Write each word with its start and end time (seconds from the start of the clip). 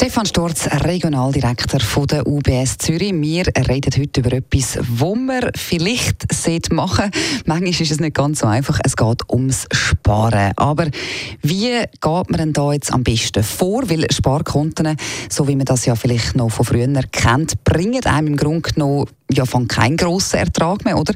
Stefan 0.00 0.24
Sturz, 0.24 0.66
Regionaldirektor 0.66 1.78
von 1.78 2.06
der 2.06 2.26
UBS 2.26 2.78
Zürich. 2.78 3.12
Wir 3.12 3.44
reden 3.68 3.92
heute 3.98 4.20
über 4.20 4.32
etwas, 4.32 4.78
wo 4.88 5.14
man 5.14 5.50
vielleicht 5.54 6.24
machen 6.72 7.10
Manchmal 7.44 7.68
ist 7.68 7.90
es 7.90 8.00
nicht 8.00 8.14
ganz 8.14 8.38
so 8.38 8.46
einfach. 8.46 8.80
Es 8.82 8.96
geht 8.96 9.30
ums 9.30 9.66
Sparen. 9.70 10.52
Aber 10.56 10.86
wie 11.42 11.82
geht 11.82 12.30
man 12.30 12.38
denn 12.38 12.54
da 12.54 12.72
jetzt 12.72 12.90
am 12.94 13.04
besten 13.04 13.42
vor? 13.42 13.90
Weil 13.90 14.10
Sparkonten, 14.10 14.96
so 15.28 15.46
wie 15.46 15.54
man 15.54 15.66
das 15.66 15.84
ja 15.84 15.94
vielleicht 15.94 16.34
noch 16.34 16.48
von 16.48 16.64
früher 16.64 17.02
kennt, 17.12 17.62
bringen 17.64 18.02
einem 18.06 18.28
im 18.28 18.36
Grunde 18.38 18.72
genommen 18.72 19.04
ja 19.30 19.44
von 19.44 19.68
keinen 19.68 19.98
grossen 19.98 20.38
Ertrag 20.38 20.82
mehr, 20.82 20.96
oder? 20.96 21.12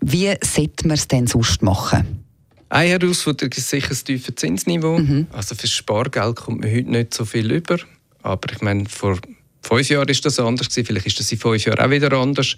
Wie 0.00 0.32
sollte 0.42 0.88
man 0.88 0.96
es 0.96 1.06
denn 1.06 1.26
sonst 1.26 1.60
machen? 1.60 2.24
Eine 2.70 2.92
Herausforderung 2.92 3.52
ist 3.54 3.68
sicher 3.68 3.90
das 3.90 4.04
tiefe 4.04 4.34
Zinsniveau. 4.34 5.00
Mhm. 5.00 5.26
Also 5.32 5.54
für 5.54 5.66
Spargeld 5.66 6.36
kommt 6.36 6.62
man 6.62 6.70
heute 6.70 6.90
nicht 6.90 7.12
so 7.12 7.26
viel 7.26 7.52
über. 7.52 7.76
Aber 8.22 8.52
ich 8.52 8.60
meine, 8.60 8.88
vor 8.88 9.18
fünf 9.62 9.88
Jahren 9.88 10.08
ist 10.08 10.24
das 10.24 10.38
anders 10.38 10.68
gewesen, 10.68 10.86
vielleicht 10.86 11.06
ist 11.06 11.20
das 11.20 11.32
in 11.32 11.38
fünf 11.38 11.64
Jahren 11.64 11.78
auch 11.78 11.90
wieder 11.90 12.12
anders. 12.12 12.56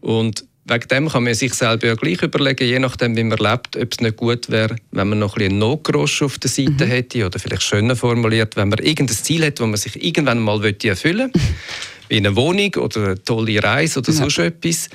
Und 0.00 0.44
wegen 0.68 0.88
dem 0.88 1.08
kann 1.08 1.24
man 1.24 1.34
sich 1.34 1.54
selber 1.54 1.86
ja 1.86 1.94
gleich 1.94 2.22
überlegen, 2.22 2.66
je 2.66 2.78
nachdem, 2.78 3.16
wie 3.16 3.22
man 3.22 3.38
lebt, 3.38 3.76
ob 3.76 3.92
es 3.92 4.00
nicht 4.00 4.16
gut 4.16 4.50
wäre, 4.50 4.76
wenn 4.90 5.08
man 5.08 5.20
noch 5.20 5.36
ein 5.36 5.38
bisschen 5.38 5.58
Notgrosch 5.58 6.22
auf 6.22 6.38
der 6.38 6.50
Seite 6.50 6.86
mhm. 6.86 6.90
hätte 6.90 7.26
oder 7.26 7.38
vielleicht 7.38 7.62
schöner 7.62 7.94
formuliert, 7.94 8.56
wenn 8.56 8.70
man 8.70 8.80
irgendein 8.80 9.16
Ziel 9.16 9.44
hat, 9.46 9.60
das 9.60 9.66
man 9.66 9.76
sich 9.76 10.02
irgendwann 10.02 10.40
mal 10.40 10.62
erfüllen 10.64 11.30
möchte, 11.32 11.40
wie 12.08 12.16
eine 12.16 12.34
Wohnung 12.34 12.74
oder 12.76 13.04
eine 13.04 13.22
tolle 13.22 13.62
Reise 13.62 14.00
oder 14.00 14.10
ja. 14.10 14.18
sonst 14.18 14.38
etwas, 14.38 14.88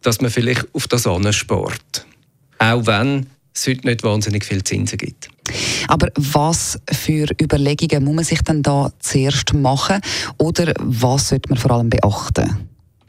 dass 0.00 0.20
man 0.20 0.30
vielleicht 0.30 0.66
auf 0.72 0.88
das 0.88 1.06
spart. 1.36 2.06
Auch 2.58 2.86
wenn 2.86 3.26
es 3.54 3.66
heute 3.66 3.86
nicht 3.86 4.02
wahnsinnig 4.02 4.44
viel 4.44 4.64
Zinsen 4.64 4.96
gibt. 4.96 5.28
Aber 5.88 6.08
was 6.16 6.78
für 6.90 7.26
Überlegungen 7.40 8.04
muss 8.04 8.14
man 8.14 8.24
sich 8.24 8.42
denn 8.42 8.62
da 8.62 8.90
zuerst 8.98 9.54
machen 9.54 10.00
oder 10.38 10.72
was 10.78 11.28
sollte 11.28 11.48
man 11.50 11.58
vor 11.58 11.70
allem 11.72 11.90
beachten? 11.90 12.68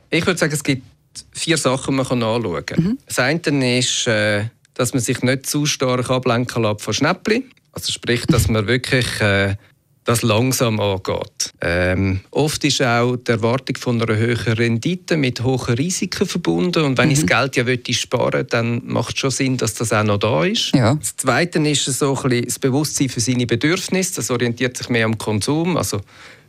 Ich 0.10 0.26
würde 0.26 0.40
sagen, 0.40 0.54
es 0.54 0.64
gibt 0.64 0.84
vier 1.32 1.58
Sachen, 1.58 1.98
die 1.98 2.04
man 2.04 2.24
anschauen 2.24 2.66
kann. 2.66 2.84
Mhm. 2.84 2.98
Das 3.08 3.20
eine 3.20 3.80
ist, 3.80 4.08
äh, 4.08 4.46
dass 4.74 4.94
man 4.94 5.02
sich 5.02 5.22
nicht 5.22 5.46
zu 5.46 5.66
stark 5.66 6.10
ablenken 6.10 6.64
lässt 6.64 6.82
von 6.82 6.94
Schnäppchen. 6.94 7.52
Also 7.72 7.92
sprich, 7.92 8.26
dass 8.28 8.48
man 8.48 8.68
wirklich 8.68 9.20
äh, 9.22 9.56
das 10.04 10.22
langsam 10.22 10.80
angeht. 10.80 11.54
Ähm, 11.62 12.22
oft 12.32 12.64
ist 12.64 12.82
auch 12.82 13.16
die 13.16 13.32
Erwartung 13.32 13.78
von 13.78 14.02
einer 14.02 14.18
höheren 14.18 14.54
Rendite 14.54 15.18
mit 15.18 15.44
hohen 15.44 15.76
Risiken 15.76 16.28
verbunden. 16.28 16.84
Und 16.84 16.98
wenn 16.98 17.08
mhm. 17.08 17.14
ich 17.14 17.26
das 17.26 17.28
Geld 17.28 17.56
ja 17.56 17.64
möchte 17.64 17.94
sparen 17.94 18.46
dann 18.50 18.82
macht 18.86 19.16
es 19.16 19.22
schon 19.22 19.32
Sinn, 19.32 19.58
dass 19.58 19.74
das 19.76 19.94
auch 19.94 20.04
noch 20.04 20.18
da 20.18 20.44
ist. 20.44 20.72
Ja. 20.76 20.96
Das 20.96 21.16
Zweite 21.16 21.60
ist 21.60 21.86
so 21.86 22.16
ein 22.16 22.30
bisschen 22.30 22.46
das 22.46 22.60
Bewusstsein 22.60 23.10
für 23.10 23.20
seine 23.20 23.46
Bedürfnisse. 23.46 24.16
Das 24.16 24.30
orientiert 24.30 24.78
sich 24.78 24.90
mehr 24.90 25.06
am 25.06 25.18
Konsum. 25.18 25.78
Also, 25.78 26.02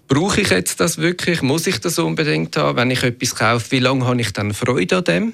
brauche 0.09 0.41
ich 0.41 0.51
jetzt 0.51 0.81
das 0.81 0.99
wirklich? 0.99 1.43
Muss 1.43 1.67
ich 1.67 1.79
das 1.79 1.99
unbedingt 1.99 2.57
haben? 2.57 2.77
Wenn 2.77 2.91
ich 2.91 3.03
etwas 3.03 3.35
kaufe, 3.35 3.71
wie 3.71 3.79
lange 3.79 4.07
habe 4.07 4.21
ich 4.21 4.33
dann 4.33 4.53
Freude 4.53 4.99
an 4.99 5.05
dem? 5.05 5.33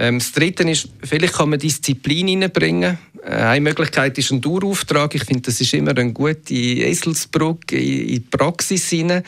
Ähm, 0.00 0.18
das 0.18 0.32
Dritte 0.32 0.62
ist, 0.62 0.88
vielleicht 1.02 1.34
kann 1.34 1.50
man 1.50 1.58
Disziplin 1.58 2.26
hineinbringen. 2.26 2.96
Äh, 3.22 3.34
eine 3.34 3.60
Möglichkeit 3.60 4.16
ist 4.16 4.30
ein 4.30 4.40
Dauerauftrag. 4.40 5.14
Ich 5.14 5.24
finde, 5.24 5.42
das 5.42 5.60
ist 5.60 5.74
immer 5.74 5.90
eine 5.90 6.10
gute 6.14 6.54
Eselsbrücke 6.54 7.76
in 7.76 8.06
die 8.08 8.20
Praxis 8.20 8.88
hinein, 8.88 9.22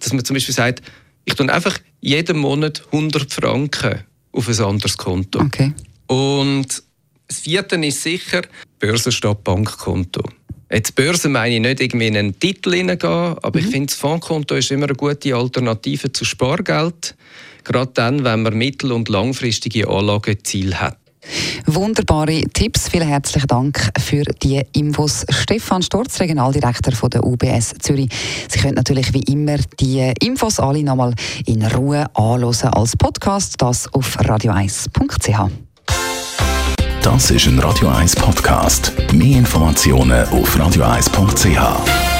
dass 0.00 0.14
man 0.14 0.24
zum 0.24 0.32
Beispiel 0.32 0.54
sagt, 0.54 0.80
ich 1.26 1.34
tue 1.34 1.52
einfach 1.52 1.78
jeden 2.00 2.38
Monat 2.38 2.82
100 2.90 3.30
Franken 3.34 4.04
auf 4.32 4.48
ein 4.48 4.64
anderes 4.64 4.96
Konto. 4.96 5.40
Okay. 5.40 5.72
Und 6.06 6.82
das 7.28 7.40
Vierte 7.40 7.76
ist 7.76 8.02
sicher 8.02 8.42
Börse 8.78 9.12
statt 9.12 9.44
Bankkonto. 9.44 10.22
Jetzt 10.70 10.94
Börse 10.94 11.28
meine 11.28 11.56
ich 11.56 11.60
nicht 11.60 11.80
irgendwie 11.82 12.06
in 12.06 12.16
einen 12.16 12.38
Titel 12.38 12.72
hineingehen, 12.72 13.36
aber 13.42 13.60
mhm. 13.60 13.64
ich 13.66 13.70
finde, 13.70 13.86
das 13.86 13.96
Fondskonto 13.96 14.54
ist 14.54 14.70
immer 14.70 14.86
eine 14.86 14.94
gute 14.94 15.34
Alternative 15.34 16.10
zu 16.12 16.24
Spargeld. 16.24 17.14
Gerade 17.64 17.90
dann, 17.94 18.24
wenn 18.24 18.42
man 18.42 18.54
mittel- 18.54 18.92
und 18.92 19.08
langfristige 19.08 19.88
Anlageziele 19.88 20.80
hat. 20.80 20.98
Wunderbare 21.66 22.42
Tipps. 22.52 22.88
Vielen 22.88 23.08
herzlichen 23.08 23.46
Dank 23.46 23.90
für 23.98 24.24
die 24.42 24.62
Infos. 24.72 25.24
Stefan 25.30 25.82
Storz, 25.82 26.20
Regionaldirektor 26.20 26.92
von 26.94 27.10
der 27.10 27.24
UBS 27.24 27.74
Zürich. 27.80 28.10
Sie 28.48 28.58
können 28.58 28.74
natürlich 28.74 29.12
wie 29.14 29.22
immer 29.32 29.56
die 29.80 30.12
Infos 30.20 30.60
alle 30.60 30.82
nochmal 30.82 31.14
in 31.46 31.64
Ruhe 31.64 32.06
anhören 32.14 32.68
als 32.74 32.96
Podcast, 32.96 33.54
das 33.58 33.92
auf 33.92 34.18
radio1.ch. 34.18 35.50
Das 37.02 37.30
ist 37.30 37.46
ein 37.46 37.58
Radio 37.58 37.88
1 37.88 38.16
Podcast. 38.16 38.92
Mehr 39.12 39.38
Informationen 39.38 40.26
auf 40.28 40.56
radio1.ch. 40.56 42.13